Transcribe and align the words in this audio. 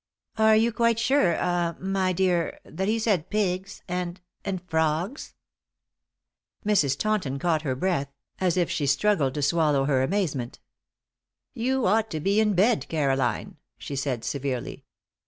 "Are 0.39 0.55
you 0.55 0.71
quite 0.71 0.97
sure 0.97 1.37
ah 1.39 1.75
my 1.79 2.11
dear 2.11 2.59
that 2.63 2.87
he 2.87 2.97
said 2.97 3.29
pigs 3.29 3.83
and 3.87 4.19
and 4.43 4.59
frogs?" 4.67 5.35
Mrs. 6.65 6.97
Taunton 6.97 7.37
caught 7.37 7.61
her 7.61 7.75
breath, 7.75 8.11
as 8.39 8.57
if 8.57 8.67
she 8.71 8.87
struggled 8.87 9.35
to 9.35 9.43
swallow 9.43 9.85
her 9.85 10.01
amazement. 10.01 10.59
"You 11.53 11.85
ought 11.85 12.09
to 12.09 12.19
be 12.19 12.39
in 12.39 12.55
bed, 12.55 12.87
Caroline," 12.89 13.57
she 13.77 13.95
said, 13.95 14.25
severely. 14.25 14.85